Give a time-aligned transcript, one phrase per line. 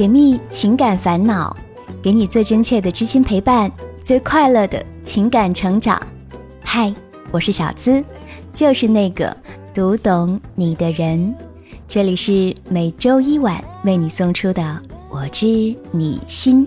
[0.00, 1.54] 解密情感烦恼，
[2.02, 3.70] 给你最真切的知心陪伴，
[4.02, 6.00] 最快乐的情感成长。
[6.62, 6.94] 嗨，
[7.30, 8.02] 我是小资，
[8.54, 9.36] 就是那个
[9.74, 11.34] 读懂你的人。
[11.86, 14.62] 这里是每周一晚为你送出的
[15.10, 15.46] 《我知
[15.90, 16.66] 你心》。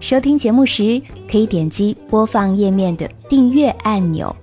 [0.00, 1.00] 收听节目时，
[1.30, 4.34] 可以点击播放页面的订阅按钮，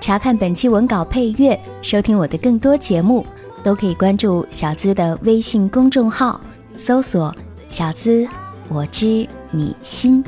[0.00, 3.24] 查看本期文稿配乐，收听我的更多节目，
[3.62, 6.40] 都可以关注小资的微信公众号。
[6.76, 7.32] 搜索
[7.68, 8.28] “小资，
[8.68, 10.24] 我知你心”。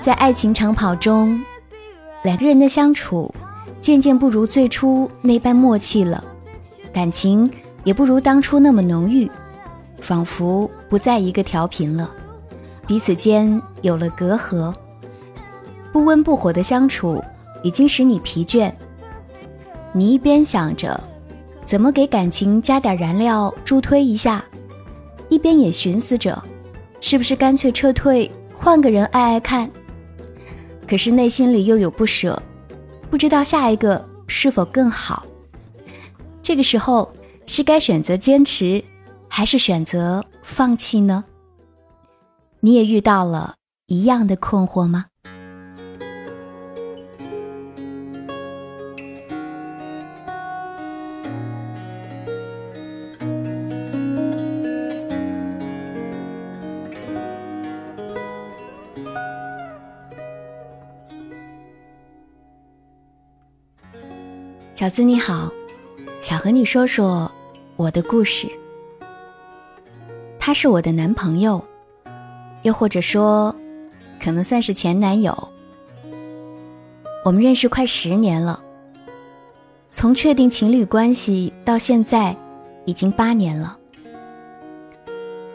[0.00, 1.42] 在爱情长跑中，
[2.22, 3.34] 两个人的相处
[3.80, 6.22] 渐渐不如最初那般默契了，
[6.92, 7.50] 感情
[7.82, 9.28] 也不如当初那么浓郁，
[10.00, 12.08] 仿佛不在一个调频了，
[12.86, 14.72] 彼此间有了隔阂。
[15.92, 17.20] 不温不火的相处
[17.64, 18.70] 已经使你疲倦，
[19.92, 21.00] 你一边想着。
[21.66, 24.44] 怎么给感情加点燃料助推一下？
[25.28, 26.40] 一边也寻思着，
[27.00, 29.68] 是不是干脆撤退，换个人爱爱看？
[30.86, 32.40] 可是内心里又有不舍，
[33.10, 35.26] 不知道下一个是否更好。
[36.40, 37.12] 这个时候
[37.46, 38.84] 是该选择坚持，
[39.28, 41.24] 还是选择放弃呢？
[42.60, 45.06] 你也遇到了一样的困惑吗？
[64.76, 65.50] 小资你好，
[66.20, 67.32] 想和你说说
[67.76, 68.46] 我的故事。
[70.38, 71.64] 他是我的男朋友，
[72.60, 73.56] 又或者说，
[74.22, 75.48] 可能算是前男友。
[77.24, 78.62] 我们认识快十年了，
[79.94, 82.36] 从确定情侣关系到现在，
[82.84, 83.78] 已经八年了。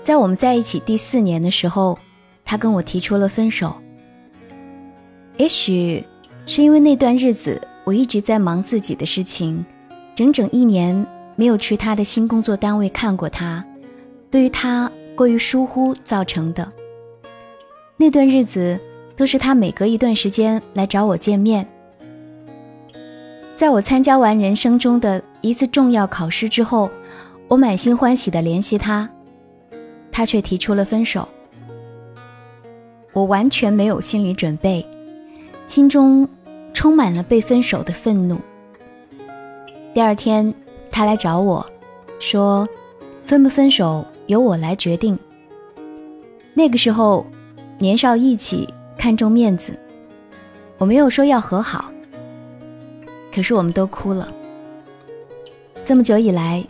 [0.02, 2.00] 在我们在一起第四年的时候，
[2.44, 3.76] 他跟我提出了分手。
[5.38, 6.04] 也许
[6.48, 7.62] 是因为那段日子。
[7.84, 9.66] 我一直在忙自己的事情，
[10.14, 11.06] 整整一年
[11.36, 13.66] 没有去他的新工作单位看过他，
[14.30, 16.72] 对于他过于疏忽造成的。
[17.98, 18.80] 那段日子
[19.16, 21.68] 都是他每隔一段时间来找我见面。
[23.56, 26.90] 在我参加完人生中的一次重要考试之后，
[27.48, 29.10] 我满心欢喜的联系他，
[30.12, 31.28] 他却提出了分手。
[33.14, 34.86] 我完全没有心理准备，
[35.66, 36.30] 心中。
[36.74, 38.38] 充满了被分手的愤怒。
[39.94, 40.54] 第二天，
[40.92, 41.66] 他来找我，
[42.20, 42.68] 说
[43.24, 45.18] ：“分不分手由我来决定。”
[46.54, 47.26] 那个时候，
[47.78, 48.68] 年少意气，
[48.98, 49.78] 看重面子，
[50.78, 51.92] 我没有说要和好。
[53.34, 54.28] 可是我们都哭了。
[55.86, 56.64] 这么久以来，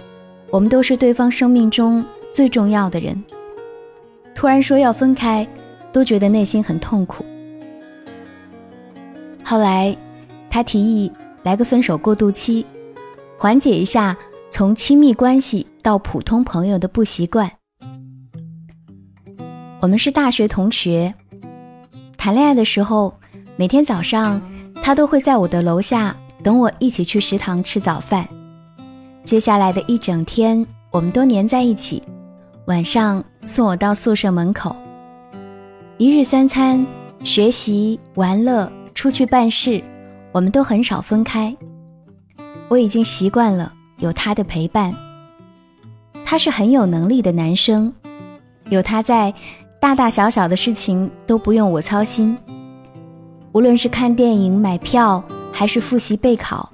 [0.49, 3.23] 我们都是对方生命中最重要的人。
[4.33, 5.47] 突然说要分开，
[5.91, 7.25] 都觉得内心很痛苦。
[9.51, 9.93] 后来，
[10.49, 11.11] 他提议
[11.43, 12.65] 来个分手过渡期，
[13.37, 14.15] 缓解一下
[14.49, 17.51] 从亲密关系到普通朋友的不习惯。
[19.81, 21.13] 我们是大学同学，
[22.17, 23.13] 谈恋爱的时候，
[23.57, 24.41] 每天早上
[24.81, 28.25] 他都会在我的楼下等我一起去食堂吃早饭。
[29.25, 32.01] 接下来的一整天，我们都黏在一起，
[32.67, 34.73] 晚上送我到宿舍门口。
[35.97, 36.87] 一日三餐，
[37.25, 38.71] 学习玩乐。
[39.01, 39.83] 出去办事，
[40.31, 41.57] 我们都很少分开。
[42.69, 44.95] 我已经习惯了有他的陪伴。
[46.23, 47.91] 他是很有能力的男生，
[48.69, 49.33] 有他在，
[49.79, 52.37] 大大小小的事情都不用我操心。
[53.53, 56.71] 无论是看电影、买票，还是复习备考，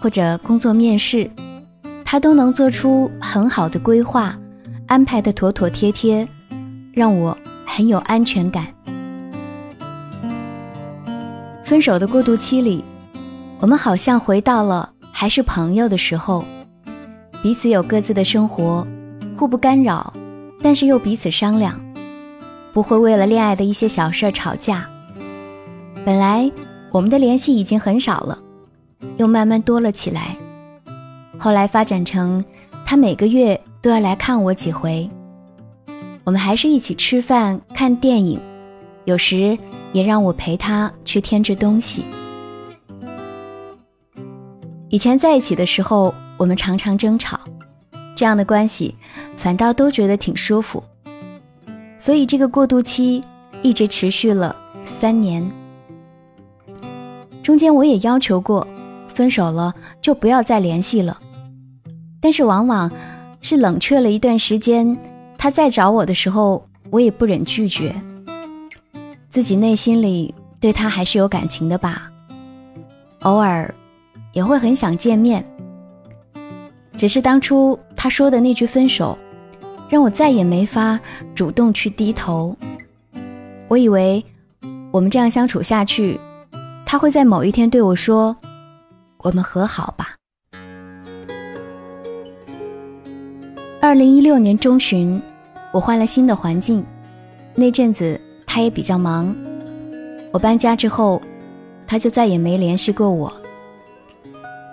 [0.00, 1.30] 或者工作面试，
[2.06, 4.34] 他都能做出很好的规划，
[4.86, 6.26] 安排的妥妥帖帖，
[6.94, 8.64] 让我很有安全感。
[11.66, 12.84] 分手的过渡期里，
[13.58, 16.44] 我们好像回到了还是朋友的时候，
[17.42, 18.86] 彼此有各自的生活，
[19.36, 20.12] 互不干扰，
[20.62, 21.80] 但是又彼此商量，
[22.72, 24.88] 不会为了恋爱的一些小事吵架。
[26.04, 26.48] 本来
[26.92, 28.38] 我们的联系已经很少了，
[29.16, 30.36] 又慢慢多了起来。
[31.36, 32.44] 后来发展成
[32.84, 35.10] 他每个月都要来看我几回，
[36.22, 38.40] 我们还是一起吃饭、看电影，
[39.04, 39.58] 有时。
[39.96, 42.04] 也让我陪他去添置东西。
[44.90, 47.40] 以前在一起的时候，我们常常争吵，
[48.14, 48.94] 这样的关系
[49.38, 50.84] 反倒都觉得挺舒服。
[51.96, 53.24] 所以这个过渡期
[53.62, 54.54] 一直持续了
[54.84, 55.50] 三年。
[57.42, 58.68] 中间我也要求过，
[59.08, 61.18] 分手了就不要再联系了。
[62.20, 62.92] 但是往往
[63.40, 64.94] 是冷却了一段时间，
[65.38, 67.98] 他再找我的时候，我也不忍拒绝。
[69.36, 72.10] 自己内心里对他还是有感情的吧，
[73.20, 73.74] 偶尔
[74.32, 75.46] 也会很想见面。
[76.96, 79.18] 只是当初他说的那句分手，
[79.90, 80.98] 让我再也没法
[81.34, 82.56] 主动去低头。
[83.68, 84.24] 我以为
[84.90, 86.18] 我们这样相处下去，
[86.86, 88.34] 他会在某一天对我说
[89.20, 90.14] ：“我们和好吧。”
[93.82, 95.20] 二零一六年中旬，
[95.74, 96.82] 我换了新的环境，
[97.54, 98.18] 那阵子
[98.56, 99.36] 他也比较忙。
[100.32, 101.20] 我搬家之后，
[101.86, 103.30] 他就再也没联系过我。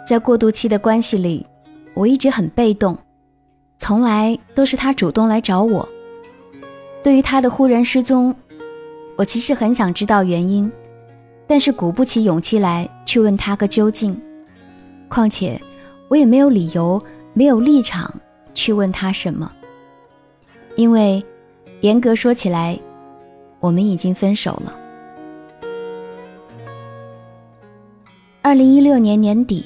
[0.08, 1.46] 在过渡期的关系里。
[1.94, 2.98] 我一直很被动，
[3.78, 5.88] 从来都是他主动来找我。
[7.04, 8.34] 对于他的忽然失踪，
[9.18, 10.72] 我其实很想知道原因，
[11.46, 14.20] 但是鼓不起勇气来去问他个究竟。
[15.10, 15.62] 况且，
[16.08, 17.00] 我也没有理由、
[17.34, 18.12] 没有立场
[18.56, 19.52] 去问他什么，
[20.78, 21.24] 因为
[21.82, 22.80] 严格说起来，
[23.64, 24.74] 我们已经分手了。
[28.42, 29.64] 二零一六年年底。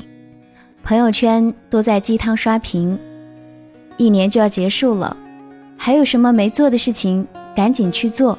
[0.83, 2.97] 朋友圈都在鸡汤刷屏，
[3.97, 5.17] 一年就要结束了，
[5.75, 8.37] 还有什么没做的事情，赶紧去做。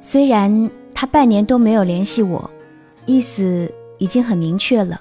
[0.00, 2.50] 虽然他半年都没有联系我，
[3.06, 5.00] 意思已经很明确了，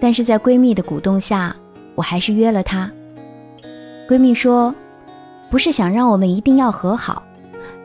[0.00, 1.54] 但是在闺蜜的鼓动下，
[1.94, 2.90] 我还是约了他。
[4.08, 4.74] 闺蜜说，
[5.50, 7.22] 不是想让我们一定要和好，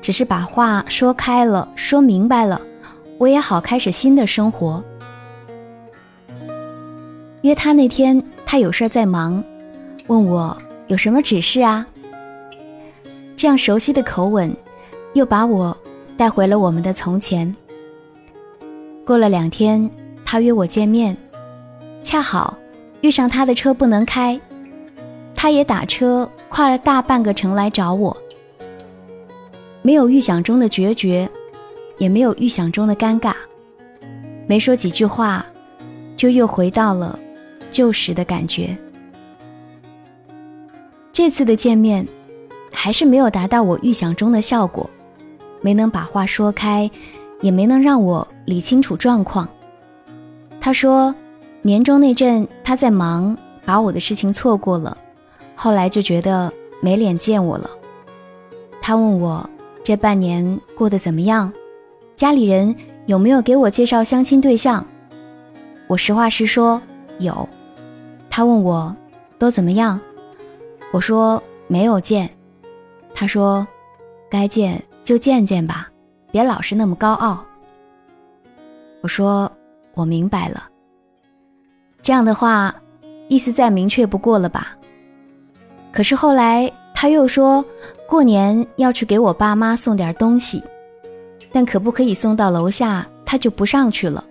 [0.02, 2.62] 只是把话说开了，说明白了，
[3.18, 4.84] 我也好开始新的生活。
[7.42, 9.44] 约他那天，他有事在忙，
[10.08, 10.58] 问我
[10.88, 11.86] 有什么指示啊？
[13.36, 14.56] 这样熟悉的口吻，
[15.14, 15.78] 又把我
[16.18, 17.56] 带回了我们的从前。
[19.06, 19.90] 过了两天，
[20.26, 21.16] 他约我见面，
[22.04, 22.58] 恰好
[23.02, 24.40] 遇上他的车不能开，
[25.36, 28.16] 他也打车跨了大半个城来找我。
[29.88, 31.30] 没有预想中的决绝，
[31.98, 33.34] 也没有预想中的尴尬，
[34.46, 35.46] 没说几句话，
[36.18, 37.18] 就又回到了。
[37.72, 38.76] 旧时的感觉。
[41.14, 42.06] 这次的见面，
[42.70, 44.90] 还是没有达到我预想中的效果，
[45.62, 46.92] 没能把话说开，
[47.40, 49.48] 也没能让我理清楚状况。
[50.60, 51.16] 他说，
[51.62, 54.98] 年终那阵他在忙，把我的事情错过了，
[55.56, 56.52] 后来就觉得
[56.82, 57.70] 没脸见我了。
[58.82, 59.50] 他问我
[59.88, 61.54] 这半年过得怎么样，
[62.18, 62.76] 家里人
[63.06, 64.86] 有没有给我介绍相亲对象？
[65.88, 66.82] 我实话实说，
[67.20, 67.48] 有。
[68.30, 68.94] 他问我，
[69.40, 69.98] 都怎么样？
[70.92, 72.30] 我说没有见。
[73.16, 73.66] 他说，
[74.30, 75.90] 该见就见见吧，
[76.34, 77.46] 别老是那么高傲。
[79.00, 79.50] 我说
[79.94, 80.68] 我明白了。
[82.02, 82.76] 这样的话，
[83.30, 84.76] 意思再明确不过了吧？
[85.94, 87.64] 可是后来他又说
[88.08, 90.64] 过年要去给我爸妈送点东西，
[91.52, 94.24] 但可不可以送到楼下，他就不上去了。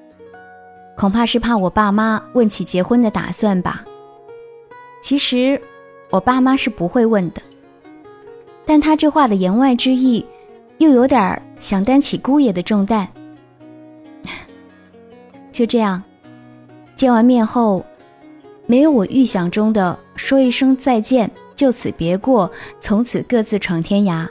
[0.97, 3.85] 恐怕是怕我爸妈问起结婚的打算吧。
[5.03, 5.61] 其实，
[6.09, 7.43] 我爸妈是不会问的。
[8.65, 10.25] 但他这话的言外之意，
[10.79, 13.07] 又有点想担起姑爷的重担。
[15.53, 16.03] 就这样，
[16.97, 17.85] 见完面后，
[18.65, 24.29] 没有我预想中的说一声再见，就此别过，从此各自闯天涯。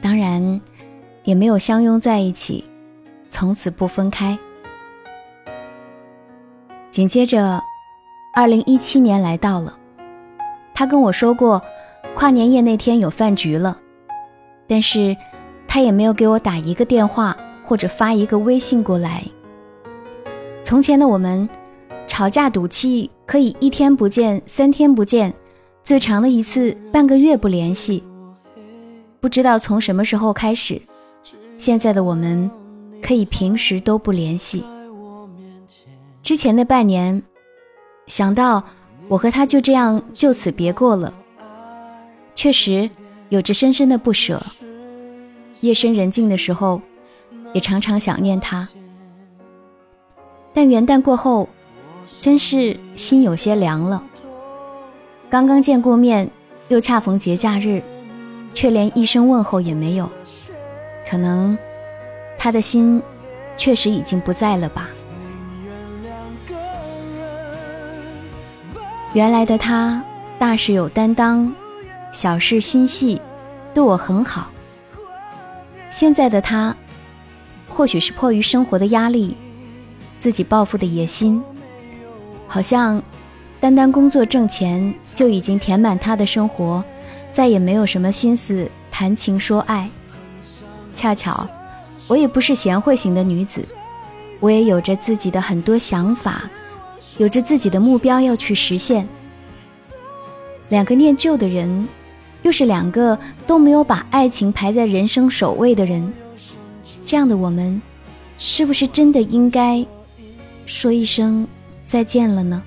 [0.00, 0.60] 当然，
[1.22, 2.64] 也没有相拥在一起，
[3.30, 4.38] 从此不分开。
[6.90, 7.62] 紧接着，
[8.34, 9.76] 二零一七年来到了。
[10.74, 11.62] 他跟我说过，
[12.14, 13.78] 跨年夜那天有饭局了，
[14.66, 15.16] 但是，
[15.68, 19.22] 他也没有给我打一个电话或者发一个微信过来。
[20.62, 21.48] 从前的我们，
[22.06, 25.34] 吵架赌气可以一天不见、三天不见，
[25.90, 28.04] 最长的一次半个月不联系。
[29.18, 30.80] 不知道从什么时候开始，
[31.58, 32.48] 现在的我们
[33.02, 34.62] 可以平时都不联系。
[36.22, 37.20] 之前的半年，
[38.06, 38.62] 想到。
[39.08, 41.12] 我和他就这样就此别过了，
[42.36, 42.88] 确实
[43.28, 44.40] 有着深深的不舍。
[45.62, 46.80] 夜深人静的时候，
[47.52, 48.68] 也常常想念他。
[50.54, 51.48] 但元旦过后，
[52.20, 54.04] 真是心有些凉了。
[55.30, 56.28] 刚刚见过面，
[56.66, 57.80] 又恰逢节假日，
[58.52, 60.10] 却连一声问候也没有。
[61.08, 61.56] 可能
[62.36, 63.00] 他的心
[63.56, 64.90] 确实已经不在了吧。
[69.12, 70.02] 原来的他，
[70.36, 71.54] 大事有担当，
[72.10, 73.22] 小事心细，
[73.72, 74.50] 对我很好。
[75.90, 76.74] 现在的他，
[77.68, 79.36] 或许是迫于生活的压力，
[80.18, 81.40] 自己抱负的野心，
[82.48, 83.00] 好像
[83.60, 86.82] 单单工作挣钱就已经填满他的生活，
[87.30, 89.88] 再也没有什么心思谈情说爱。
[90.96, 91.46] 恰巧，
[92.08, 93.62] 我也不是贤惠型的女子，
[94.40, 96.48] 我也有着自己的很多想法，
[97.18, 99.06] 有着自己的目标要去实现。
[100.70, 101.86] 两个念旧的人，
[102.42, 106.10] 又是两个都没有把爱情排在人生首位的人，
[107.04, 107.80] 这样的我们，
[108.38, 109.84] 是不是真的应该
[110.64, 111.46] 说一声
[111.86, 112.62] 再见了呢？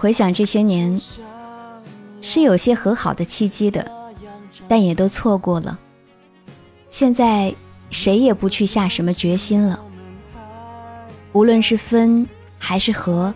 [0.00, 0.98] 回想这些年，
[2.22, 3.86] 是有些和好的契机的，
[4.66, 5.78] 但也都错过了。
[6.88, 7.54] 现在
[7.90, 9.78] 谁也不去下什么决心了。
[11.34, 12.26] 无论是分
[12.58, 13.34] 还是合，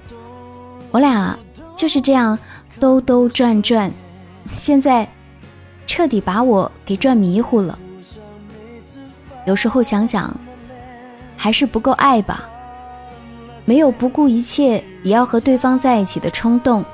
[0.91, 1.39] 我俩
[1.77, 2.39] 就是这样
[2.81, 3.93] 兜兜转转，
[4.57, 5.07] 现在
[5.87, 7.79] 彻底把我给转迷糊了。
[9.45, 10.35] 有时候想想，
[11.37, 12.49] 还是不够爱吧。
[13.65, 16.85] 没有不顾一切也要和对方在一起的冲动，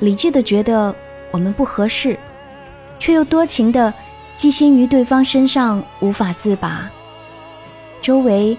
[0.00, 0.94] 理智的觉得
[1.30, 2.18] 我们不合适，
[2.98, 3.92] 却又多情的
[4.36, 6.90] 寄心于对方身上无法自拔。
[8.02, 8.56] 周围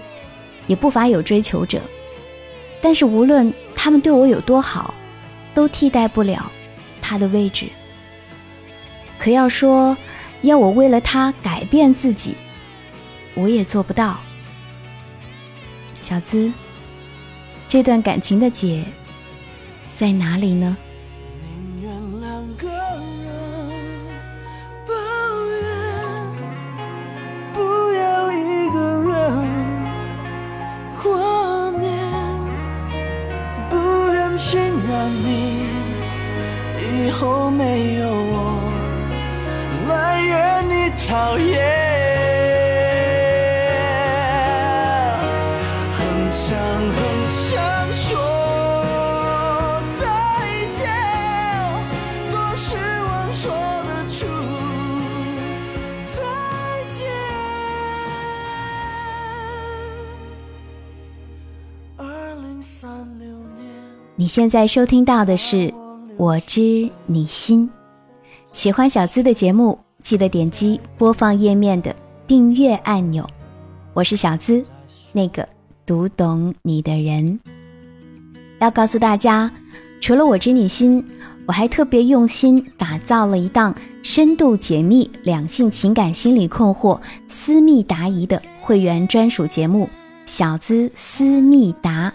[0.66, 1.80] 也不乏有追求者，
[2.80, 4.92] 但是无论他们对我有多好，
[5.54, 6.50] 都替代不了
[7.00, 7.66] 他的位置。
[9.18, 9.96] 可要说
[10.42, 12.34] 要我为了他改变自己，
[13.34, 14.18] 我也做不到。
[16.02, 16.52] 小资。
[17.70, 18.84] 这段感情的结
[19.94, 20.76] 在哪里呢？
[64.30, 65.56] 现在收听到的是
[66.16, 67.68] 《我知你心》，
[68.52, 71.92] 喜欢小资的节目，记得点击播放页面的
[72.28, 73.26] 订阅按钮。
[73.92, 74.64] 我是小资，
[75.10, 75.48] 那个
[75.84, 77.40] 读懂你的人。
[78.60, 79.50] 要告诉大家，
[80.00, 81.02] 除了《我知你心》，
[81.48, 89.86] 我还特别用心打造了一档深度解密两性情感心理困惑、私密答疑的会员专属节目
[90.24, 92.12] 《小资私密答》。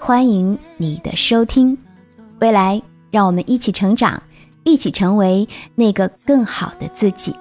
[0.00, 1.76] 欢迎你的收听，
[2.40, 4.22] 未来让我们一起成长，
[4.64, 7.34] 一起成为那个更好的自己。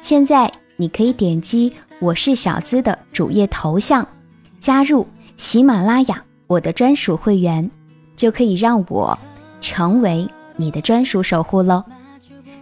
[0.00, 4.06] 现在你可以点击我是小资的主页头像，
[4.60, 7.68] 加入喜马拉雅我的专属会员，
[8.14, 9.18] 就可以让我
[9.60, 11.82] 成为你的专属守护喽。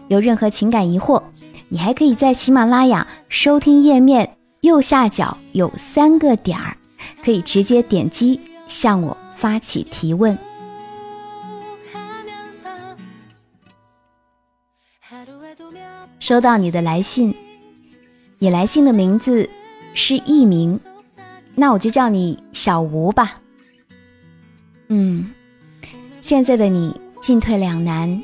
[0.09, 1.23] 有任何情感疑惑，
[1.69, 6.77] 你还可以在喜马拉雅收听页面右下角有三个点儿，
[7.25, 8.41] 可以直接点击。
[8.71, 10.39] 向我发起提问。
[16.21, 17.35] 收到你的来信，
[18.39, 19.51] 你来信的名字
[19.95, 20.79] 是艺名，
[21.57, 23.41] 那我就叫你小吴吧。
[24.87, 25.33] 嗯，
[26.21, 28.23] 现在的你进退两难，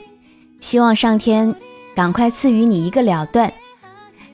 [0.60, 1.52] 希望上天
[1.96, 3.52] 赶快赐予你一个了断。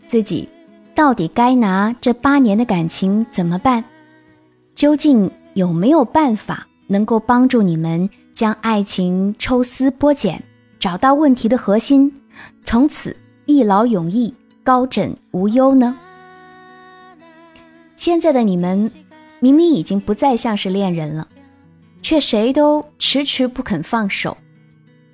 [0.07, 0.47] 自己
[0.95, 3.83] 到底该拿这八年的感情怎么办？
[4.75, 5.31] 究竟？
[5.55, 10.43] 有没有办法能够帮助你们将爱情抽丝剥茧，
[10.79, 12.23] 找到问题的核心，
[12.65, 15.99] 从此一劳永逸、高枕无忧呢？
[17.97, 18.91] 现在的你们
[19.41, 21.29] 明明已经不再像是恋人了，
[22.01, 24.37] 却谁都迟迟不肯放手，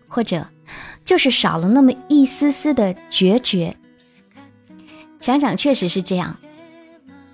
[0.07, 0.47] 或者
[1.05, 3.77] 就是少了那么一丝丝的决绝。
[5.21, 6.39] 想想确实是这样，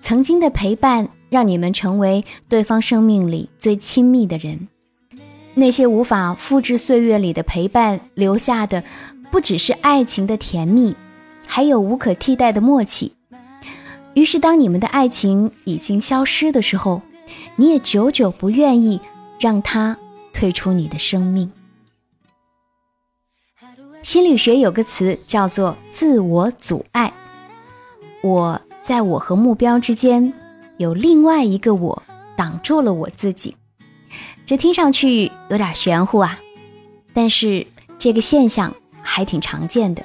[0.01, 1.09] 曾经的陪伴。
[1.35, 4.69] 让你们成为对方生命里最亲密的人，
[5.55, 8.85] 那些无法复制岁月里的陪伴留下的，
[9.33, 10.95] 不只是爱情的甜蜜，
[11.45, 13.15] 还有无可替代的默契。
[14.15, 17.03] 于是，当你们的爱情已经消失的时候，
[17.57, 19.01] 你也久久不愿意
[19.41, 19.99] 让他
[20.33, 21.51] 退出你的生命。
[24.05, 27.13] 心理学有个词叫做“自我阻碍”，
[28.23, 30.33] 我在我和目标之间。
[30.77, 32.03] 有另外一个我
[32.37, 33.57] 挡住了我自己，
[34.45, 36.41] 这听上去有点玄乎啊，
[37.13, 37.67] 但是
[37.99, 40.05] 这个现象还挺常见的。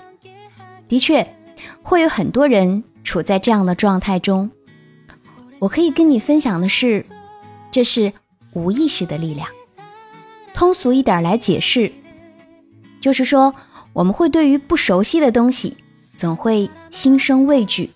[0.88, 1.36] 的确，
[1.82, 4.52] 会有很多人处在这样的状态中。
[5.60, 7.06] 我可以跟你分享的是，
[7.72, 8.14] 这是
[8.54, 9.48] 无意识的力量。
[10.54, 11.92] 通俗一点来解释，
[13.02, 13.54] 就是说
[13.94, 15.78] 我们会对于不熟悉的东西
[16.16, 17.90] 总会心生畏惧。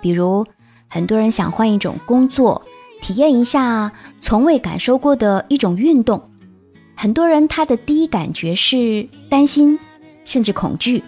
[0.00, 0.46] 比如，
[0.88, 2.62] 很多人想换一种工作，
[3.00, 6.30] 体验一下从未感受过的一种运动。
[6.94, 9.78] 很多人他的第一感觉是担心，
[10.24, 11.04] 甚至恐惧，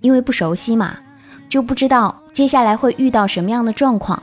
[0.00, 0.96] 因为不熟悉嘛，
[1.48, 4.22] 就不知道接下来会遇到什么样的状况。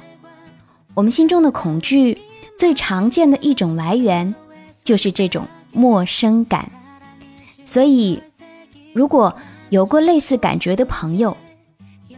[0.94, 2.18] 我们心中的恐惧
[2.58, 4.36] 最常见的一种来源，
[4.84, 6.70] 就是这种陌生感。
[7.64, 8.22] 所以，
[8.94, 9.34] 如果
[9.70, 11.38] 有过类似感觉的朋友，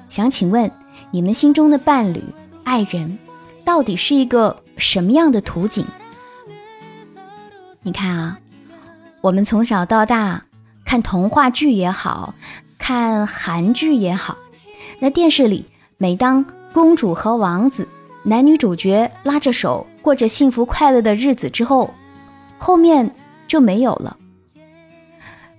[0.10, 0.72] 想请问
[1.12, 2.24] 你们心中的伴侣、
[2.63, 3.17] 爱人，
[3.65, 5.86] 到底是一个什么样的图景？
[7.84, 8.39] 你看啊，
[9.22, 10.46] 我们从小到大
[10.86, 12.34] 看童话剧也好
[12.77, 14.38] 看韩剧也好，
[15.00, 15.65] 那电视里
[15.98, 17.88] 每当公主和王子。
[18.25, 21.93] 男女主角拉着手过着幸福快乐的日子之后，
[22.58, 23.13] 后面
[23.48, 24.15] 就没有了。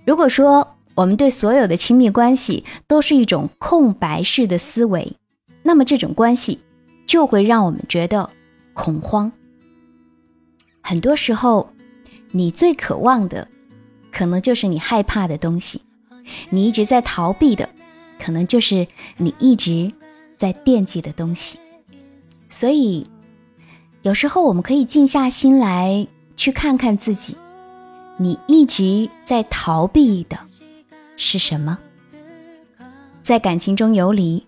[0.03, 5.15] 如果说我们对所有的亲密关系都是一种空白式的思维，
[5.61, 6.59] 那么这种关系
[7.05, 8.29] 就会让我们觉得
[8.73, 9.31] 恐慌。
[10.81, 11.69] 很多时候，
[12.31, 13.47] 你最渴望的，
[14.11, 15.79] 可能就是你害怕的东西；
[16.49, 17.69] 你一直在逃避的，
[18.19, 19.91] 可能就是你一直
[20.33, 21.59] 在惦记的东西。
[22.49, 23.07] 所以，
[24.03, 27.35] 有时候我们可以静下心来，去看看自己，
[28.17, 30.37] 你一直在逃避的
[31.17, 31.79] 是什么？
[33.23, 34.45] 在感情中游离，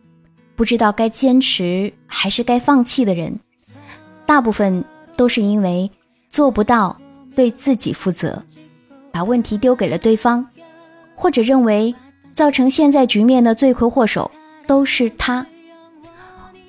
[0.58, 3.40] 不知道该坚持还是该放弃的人，
[4.26, 4.84] 大部分
[5.16, 5.90] 都是因为
[6.30, 7.00] 做不到
[7.36, 8.44] 对自己负责，
[9.12, 10.48] 把问题丢给了对方，
[11.14, 11.94] 或者认为
[12.34, 14.32] 造成现在局面的罪魁祸首
[14.66, 15.46] 都是他。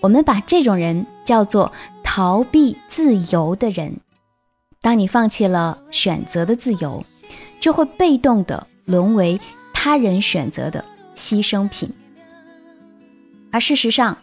[0.00, 1.72] 我们把这种人叫做
[2.04, 3.96] 逃避自由的人。
[4.82, 7.02] 当你放弃了选择的自由，
[7.58, 9.40] 就会被动的沦为
[9.72, 10.84] 他人选择的
[11.16, 11.90] 牺牲品。
[13.50, 14.18] 而事实上，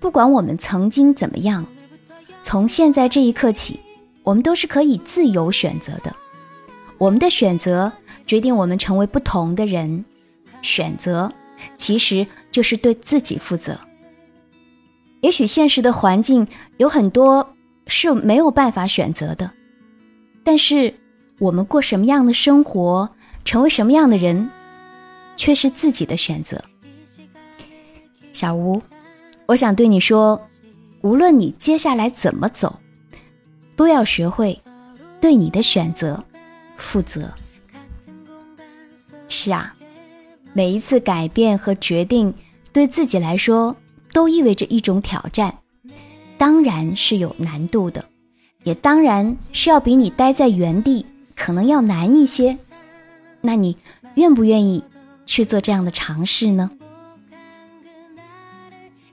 [0.00, 1.66] 不管我们曾经怎么样，
[2.42, 3.80] 从现在这一刻起，
[4.22, 6.14] 我们都是可以自由选择的。
[6.98, 7.92] 我们的选择
[8.26, 10.04] 决定我们成为不同的人。
[10.60, 11.32] 选择
[11.76, 13.78] 其实就是对自己负责。
[15.20, 16.46] 也许现实的环境
[16.78, 17.54] 有很多
[17.86, 19.50] 是没有办法选择的，
[20.42, 20.94] 但是
[21.38, 23.08] 我们过什么样的生活，
[23.44, 24.50] 成为什么样的人，
[25.36, 26.62] 却是自己的选择。
[28.32, 28.80] 小吴，
[29.46, 30.40] 我想对你说，
[31.02, 32.78] 无论你接下来怎么走，
[33.76, 34.58] 都要学会
[35.20, 36.22] 对你的选择
[36.76, 37.32] 负责。
[39.28, 39.74] 是啊，
[40.52, 42.34] 每一次改变和决定，
[42.72, 43.76] 对自己来说。
[44.10, 45.58] 都意味着一种挑战，
[46.38, 48.06] 当然是有难度的，
[48.64, 51.04] 也当然是要比你待在原地
[51.36, 52.58] 可能要难一些。
[53.42, 53.76] 那你
[54.14, 54.82] 愿不愿意
[55.26, 56.70] 去做这样的尝试呢？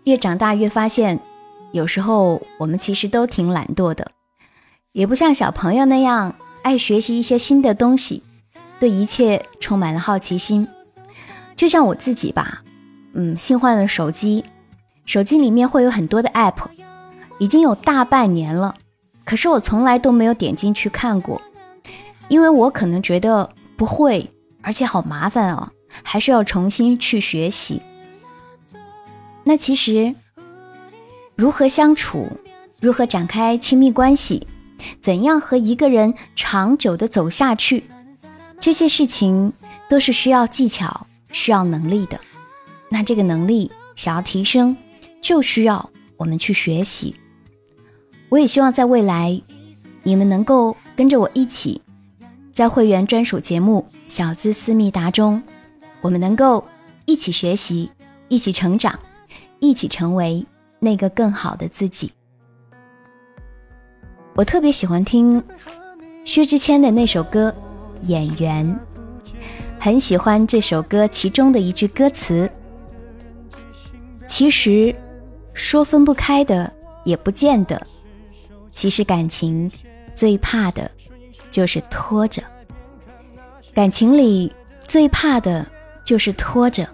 [0.05, 1.19] 越长大越发现，
[1.71, 4.11] 有时候我们其实都挺懒惰的，
[4.91, 8.21] 也不像小朋友那样爱学习一些新的东西，
[8.79, 10.67] 对一切充满了好奇心。
[11.55, 12.61] 就像我自己吧，
[13.13, 14.45] 嗯，新换了手机。
[15.05, 16.67] 手机里面会有很多的 app，
[17.39, 18.75] 已经有大半年了，
[19.23, 21.41] 可是我从来都没有点进去看过，
[22.27, 24.29] 因为我可能觉得不会，
[24.61, 25.71] 而且好麻烦哦，
[26.03, 27.81] 还是要重新去学习。
[29.45, 30.13] 那其实，
[31.37, 32.27] 如何相处，
[32.81, 34.45] 如何展开亲密关系，
[35.01, 37.85] 怎样和一个人长久的走下去，
[38.59, 39.53] 这些事情
[39.89, 42.19] 都是需要技巧、需要能力的。
[42.89, 44.75] 那这个能力想要提升。
[45.21, 47.15] 就需要我们去学习。
[48.29, 49.41] 我也希望在未来，
[50.03, 51.81] 你们能够跟着我一起，
[52.53, 55.41] 在会员专属节目《小资思密达》中，
[56.01, 56.63] 我们能够
[57.05, 57.89] 一起学习，
[58.27, 58.99] 一起成长，
[59.59, 60.45] 一起成为
[60.79, 62.11] 那个更好的自己。
[64.35, 65.43] 我特别喜欢听
[66.23, 67.53] 薛之谦的那首歌
[68.07, 68.79] 《演员》，
[69.79, 72.51] 很喜欢这首歌其中的一句歌词，
[74.27, 74.95] 其实。
[75.57, 76.69] 说分不开的
[77.05, 77.81] 也不见得，
[78.73, 79.71] 其实感情
[80.13, 80.91] 最怕的
[81.49, 82.43] 就是拖着。
[83.73, 85.65] 感情里最怕的
[86.03, 86.85] 就是拖着，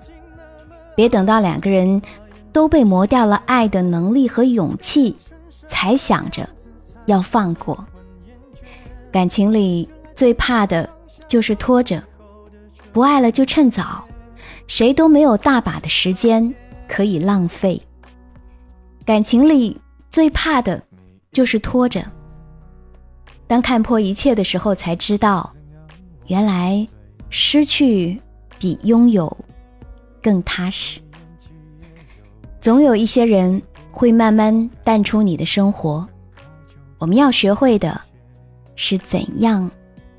[0.96, 2.00] 别等到两个人
[2.52, 5.16] 都被磨掉了爱的能力和勇气，
[5.68, 6.48] 才想着
[7.06, 7.86] 要放过。
[9.12, 10.90] 感情里最怕的
[11.28, 12.02] 就是拖着，
[12.92, 14.04] 不爱了就趁早，
[14.68, 16.54] 谁都没有大把的时间
[16.88, 17.82] 可以浪费。
[19.06, 20.82] 感情里最怕的，
[21.32, 22.04] 就是拖着。
[23.48, 25.54] 当看破一切的时候，才知道，
[26.28, 26.88] 原来
[27.30, 28.22] 失去
[28.58, 29.36] 比拥有
[30.22, 31.02] 更踏实。
[32.62, 36.08] 总有一些人会慢慢淡出你的生活，
[37.00, 38.00] 我们要学会的
[38.76, 39.70] 是怎样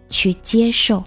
[0.09, 1.05] 去接受。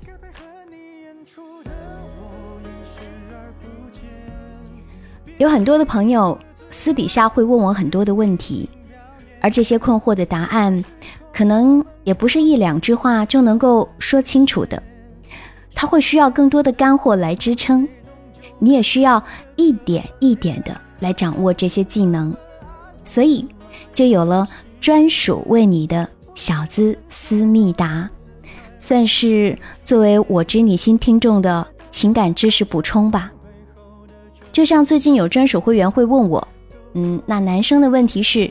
[5.37, 8.69] 有很多的朋友私底下会问我很多的问题，
[9.41, 10.81] 而这些困惑的答案，
[11.33, 14.81] 可能也不是一两句话就能够说清楚的，
[15.73, 17.85] 他会需要更多的干货来支撑，
[18.57, 19.21] 你也需要
[19.57, 22.35] 一点一点的来掌握这些技能，
[23.03, 23.47] 所以
[23.93, 24.47] 就有了
[24.79, 28.09] 专属为你的小资思密达，
[28.77, 33.31] 算是作为我知你心听众的情感知识补充吧。
[34.51, 36.47] 就像最近有专属会员会问我，
[36.93, 38.49] 嗯，那男生的问题是，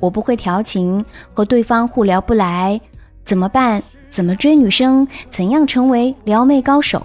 [0.00, 2.80] 我不会调情，和对方互聊不来，
[3.24, 3.82] 怎么办？
[4.10, 5.06] 怎么追女生？
[5.30, 7.04] 怎样成为撩妹高手？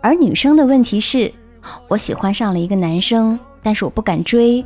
[0.00, 1.32] 而女生的问题是，
[1.88, 4.64] 我喜欢上了一个男生，但是我不敢追，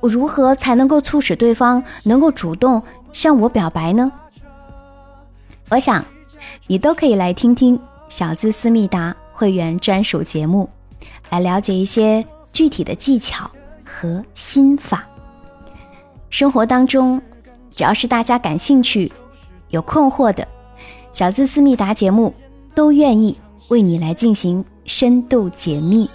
[0.00, 2.82] 我如何才能够促使对方能够主动
[3.12, 4.10] 向我表白呢？
[5.68, 6.04] 我想，
[6.66, 7.78] 你都可以来听听
[8.08, 10.68] 小资思密达会员专属节目，
[11.30, 12.24] 来了解一些。
[12.52, 13.50] 具体的技巧
[13.84, 15.06] 和心法，
[16.30, 17.20] 生活当中，
[17.70, 19.12] 只要是大家感兴趣、
[19.68, 20.48] 有困惑的，
[21.12, 22.32] 小资思密达节目
[22.74, 23.36] 都愿意
[23.68, 26.08] 为你来进行深度解密。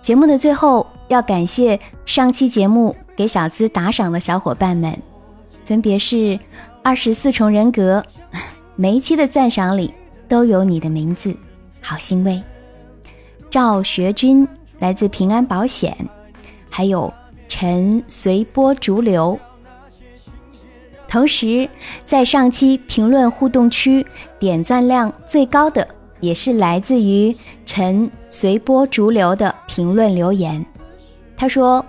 [0.00, 4.96] 节目的最后，要感谢上期节目给小资打赏的小伙伴们，
[5.64, 6.38] 分别是
[6.82, 8.02] 二十四重人格，
[8.76, 9.92] 每一期的赞赏里
[10.26, 11.36] 都有你的名字，
[11.82, 12.42] 好欣慰。
[13.50, 14.46] 赵学军
[14.78, 15.94] 来自平安保险，
[16.70, 17.12] 还有
[17.46, 19.38] 陈随波逐流。
[21.06, 21.68] 同时，
[22.06, 24.06] 在上期评论互动区
[24.38, 25.86] 点赞量最高的，
[26.20, 27.34] 也是来自于
[27.66, 30.64] 陈随波逐流的评论留言。
[31.36, 31.84] 他说：“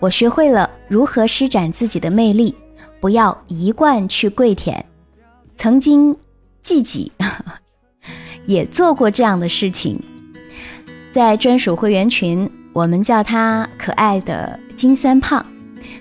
[0.00, 2.54] 我学会了如何施展自己的魅力，
[3.00, 4.84] 不要一贯去跪舔。
[5.56, 6.16] 曾经，
[6.62, 7.12] 自 己
[8.46, 10.02] 也做过这样的事情。”
[11.12, 15.44] 在专属会员群，我们叫他可爱的金三胖。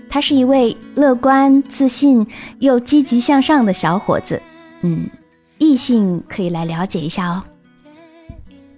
[0.10, 2.28] 他是一位乐观、自信
[2.60, 4.42] 又积极向上的小伙子。
[4.82, 5.10] 嗯，
[5.58, 7.44] 异性可以来了解一下哦。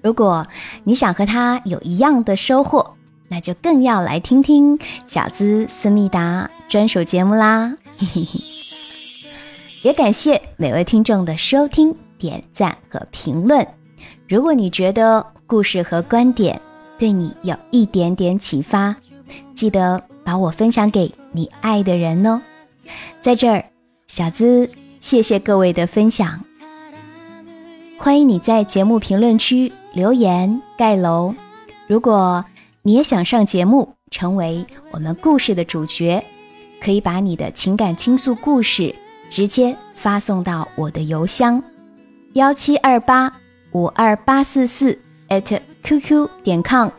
[0.01, 0.47] 如果
[0.83, 2.95] 你想和他有一样的收获，
[3.27, 7.75] 那就更要来听听小资思密达专属节目啦。
[9.83, 13.67] 也感谢每位听众的收听、点赞和评论。
[14.27, 16.61] 如果你觉得，故事和观点
[16.97, 18.95] 对你有一点点启发，
[19.55, 22.41] 记得把我分享给你爱的人哦。
[23.21, 23.65] 在这儿，
[24.07, 26.43] 小资谢谢各位的分享，
[27.99, 31.33] 欢迎你在节目评论区留言盖楼。
[31.87, 32.45] 如果
[32.83, 36.23] 你也想上节目，成为我们故事的主角，
[36.79, 38.93] 可以把你的情感倾诉故事
[39.29, 41.61] 直接发送到我的邮箱
[42.33, 43.33] 幺七二八
[43.71, 44.97] 五二八四四。
[45.29, 46.89] at qq 点 com，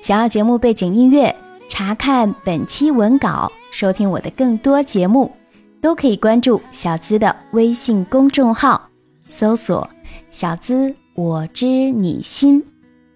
[0.00, 1.34] 想要节目背景音乐，
[1.68, 5.30] 查看本期文稿，收听我的更多节目，
[5.82, 8.88] 都可以关注小资的微信公众号，
[9.28, 9.86] 搜索
[10.30, 12.64] “小资我知你心”，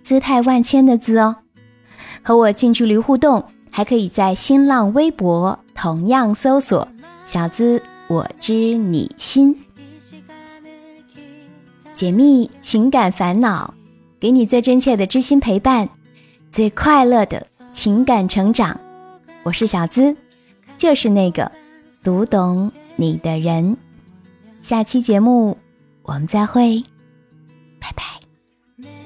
[0.03, 1.37] 姿态万千的“资”哦。
[2.23, 6.89] 和我近距离互动，还可以在新浪微博同样搜索
[7.25, 9.57] “小资我知你心”，
[11.95, 13.73] 解密情感烦恼。
[14.21, 15.87] 给你最真切的知心陪伴，
[16.51, 18.81] 最快乐的情感成长。
[19.43, 20.17] 我是小资，
[20.79, 21.53] 就是那个
[22.03, 23.77] 读懂你的人。
[24.63, 25.59] 下期节目
[26.03, 26.83] 我们再会，
[27.85, 28.25] 바이바이.
[28.77, 29.05] 매일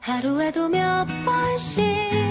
[0.00, 2.23] 하루에도 몇 번씩